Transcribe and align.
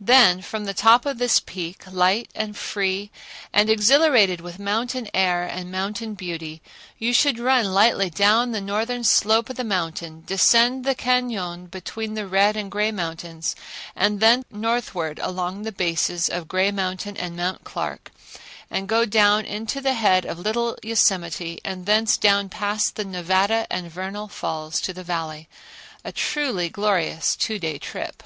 Then 0.00 0.42
from 0.42 0.66
the 0.66 0.74
top 0.74 1.06
of 1.06 1.16
this 1.16 1.40
peak, 1.40 1.90
light 1.90 2.28
and 2.34 2.54
free 2.58 3.10
and 3.54 3.70
exhilarated 3.70 4.38
with 4.42 4.58
mountain 4.58 5.08
air 5.14 5.44
and 5.44 5.72
mountain 5.72 6.12
beauty, 6.12 6.60
you 6.98 7.14
should 7.14 7.38
run 7.38 7.72
lightly 7.72 8.10
down 8.10 8.52
the 8.52 8.60
northern 8.60 9.02
slope 9.02 9.48
of 9.48 9.56
the 9.56 9.64
mountain, 9.64 10.22
descend 10.26 10.84
the 10.84 10.94
cañon 10.94 11.70
between 11.70 12.18
Red 12.20 12.54
and 12.54 12.70
Gray 12.70 12.92
Mountains, 12.92 13.56
thence 13.96 14.44
northward 14.50 15.18
along 15.20 15.62
the 15.62 15.72
bases 15.72 16.28
of 16.28 16.48
Gray 16.48 16.70
Mountain 16.70 17.16
and 17.16 17.34
Mount 17.34 17.64
Clark 17.64 18.12
and 18.70 18.86
go 18.86 19.06
down 19.06 19.46
into 19.46 19.80
the 19.80 19.94
head 19.94 20.26
of 20.26 20.38
Little 20.38 20.76
Yosemite, 20.82 21.62
and 21.64 21.86
thence 21.86 22.18
down 22.18 22.50
past 22.50 22.96
the 22.96 23.06
Nevada 23.06 23.66
and 23.70 23.90
Vernal 23.90 24.28
Falls 24.28 24.82
to 24.82 24.92
the 24.92 25.04
Valley, 25.04 25.48
a 26.04 26.12
truly 26.12 26.68
glorious 26.68 27.34
two 27.34 27.58
day 27.58 27.78
trip! 27.78 28.22